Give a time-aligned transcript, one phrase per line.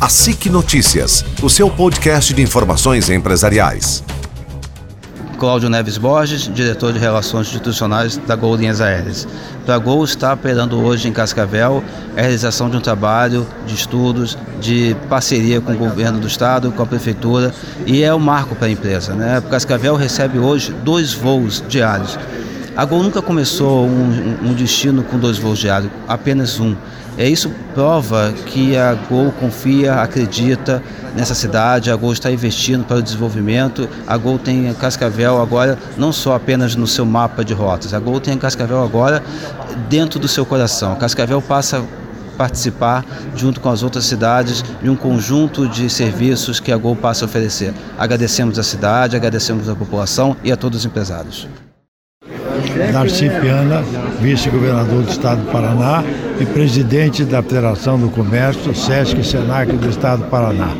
[0.00, 4.02] A SIC Notícias, o seu podcast de informações empresariais.
[5.38, 9.28] Cláudio Neves Borges, diretor de Relações Institucionais da Gol Linhas Aéreas.
[9.66, 11.84] Para a Gol está operando hoje em Cascavel
[12.16, 16.82] a realização de um trabalho de estudos, de parceria com o governo do estado, com
[16.82, 17.52] a prefeitura
[17.84, 19.12] e é um marco para a empresa.
[19.12, 19.42] Né?
[19.50, 22.18] Cascavel recebe hoje dois voos diários.
[22.74, 26.74] A Gol nunca começou um, um destino com dois voos diários, apenas um.
[27.20, 30.82] É isso prova que a Gol confia, acredita
[31.14, 33.86] nessa cidade, a Gol está investindo para o desenvolvimento.
[34.06, 38.20] A Gol tem Cascavel agora não só apenas no seu mapa de rotas, a Gol
[38.20, 39.22] tem Cascavel agora
[39.90, 40.96] dentro do seu coração.
[40.96, 41.84] Cascavel passa
[42.38, 43.04] participar,
[43.36, 47.26] junto com as outras cidades, de um conjunto de serviços que a Gol passa a
[47.26, 47.74] oferecer.
[47.98, 51.46] Agradecemos a cidade, agradecemos a população e a todos os empresários.
[52.94, 53.82] Darcy Piana,
[54.22, 56.02] vice-governador do Estado do Paraná
[56.40, 60.74] e presidente da Federação do Comércio, SESC e SENAC do Estado do Paraná.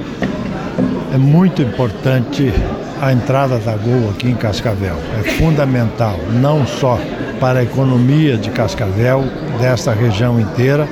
[1.13, 2.51] É muito importante
[2.99, 4.97] a entrada da Gol aqui em Cascavel.
[5.19, 6.99] É fundamental, não só
[7.39, 9.23] para a economia de Cascavel,
[9.61, 10.89] desta região inteira,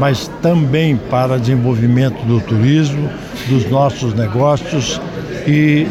[0.00, 3.08] mas também para o desenvolvimento do turismo,
[3.48, 5.00] dos nossos negócios
[5.46, 5.86] e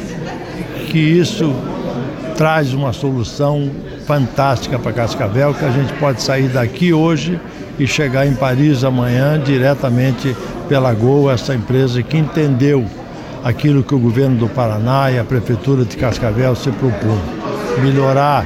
[0.89, 1.55] que isso
[2.35, 3.71] traz uma solução
[4.05, 7.39] fantástica para Cascavel, que a gente pode sair daqui hoje
[7.79, 10.35] e chegar em Paris amanhã diretamente
[10.67, 12.85] pela Gol, essa empresa que entendeu
[13.43, 17.21] aquilo que o governo do Paraná e a prefeitura de Cascavel se propõe,
[17.81, 18.45] melhorar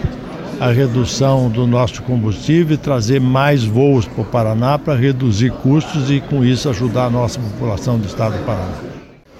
[0.59, 6.11] a redução do nosso combustível e trazer mais voos para o Paraná para reduzir custos
[6.11, 8.91] e com isso ajudar a nossa população do estado do Paraná.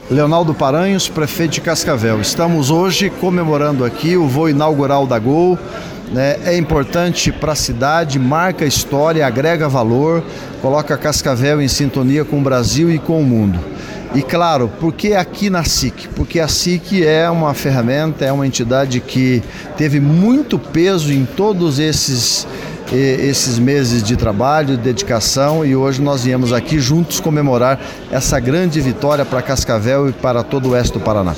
[0.09, 2.19] Leonardo Paranhos, prefeito de Cascavel.
[2.19, 5.59] Estamos hoje comemorando aqui o voo inaugural da Gol,
[6.11, 10.23] né, é importante para a cidade, marca história, agrega valor,
[10.61, 13.59] coloca Cascavel em sintonia com o Brasil e com o mundo.
[14.13, 16.09] E claro, por que aqui na SIC?
[16.09, 19.41] Porque a SIC é uma ferramenta, é uma entidade que
[19.77, 22.45] teve muito peso em todos esses
[22.93, 27.79] esses meses de trabalho, de dedicação e hoje nós viemos aqui juntos comemorar
[28.11, 31.33] essa grande vitória para Cascavel e para todo o oeste do Paraná.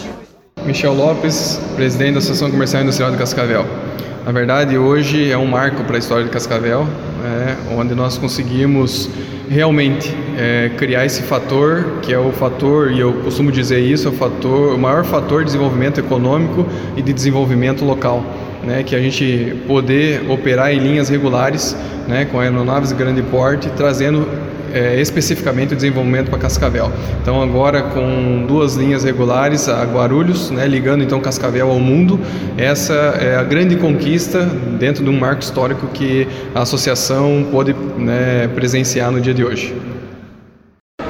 [0.66, 3.83] Michel Lopes, presidente da Associação Comercial e Industrial de Cascavel.
[4.26, 6.88] Na verdade, hoje é um marco para a história de Cascavel,
[7.26, 9.10] é, onde nós conseguimos
[9.50, 14.12] realmente é, criar esse fator, que é o fator, e eu costumo dizer isso, é
[14.12, 18.24] o, fator, o maior fator de desenvolvimento econômico e de desenvolvimento local.
[18.64, 21.76] Né, que a gente poder operar em linhas regulares,
[22.08, 24.26] né, com aeronaves de grande porte, trazendo
[24.74, 26.92] é, especificamente o desenvolvimento para Cascavel.
[27.22, 32.20] Então agora com duas linhas regulares a Guarulhos, né, ligando então Cascavel ao mundo,
[32.58, 38.50] essa é a grande conquista dentro de um marco histórico que a associação pôde né,
[38.56, 39.76] presenciar no dia de hoje.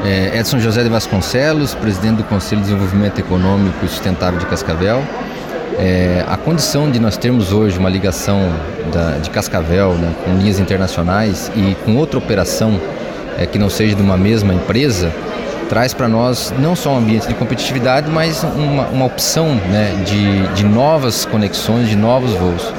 [0.06, 5.02] É Edson José de Vasconcelos, presidente do Conselho de Desenvolvimento Econômico e Sustentável de Cascavel.
[5.80, 8.40] É, a condição de nós termos hoje uma ligação
[8.94, 12.80] da, de Cascavel né, com linhas internacionais e com outra operação
[13.38, 15.12] é, que não seja de uma mesma empresa,
[15.68, 20.48] traz para nós não só um ambiente de competitividade, mas uma, uma opção né, de,
[20.56, 22.72] de novas conexões, de novos voos.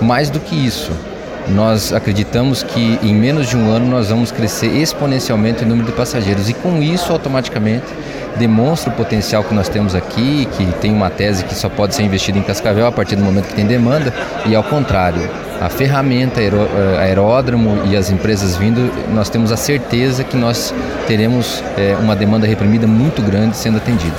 [0.00, 0.90] Mais do que isso,
[1.48, 5.92] nós acreditamos que em menos de um ano nós vamos crescer exponencialmente o número de
[5.92, 7.86] passageiros e com isso automaticamente
[8.36, 12.02] demonstra o potencial que nós temos aqui, que tem uma tese que só pode ser
[12.02, 14.12] investida em Cascavel a partir do momento que tem demanda
[14.46, 15.28] e ao contrário,
[15.60, 16.50] a ferramenta eh,
[16.98, 20.74] aeródromo e as empresas vindo, nós temos a certeza que nós
[21.06, 24.16] teremos é, uma demanda reprimida muito grande sendo atendida.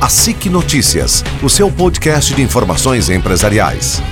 [0.00, 4.02] A SIC Notícias, o seu podcast de informações empresariais.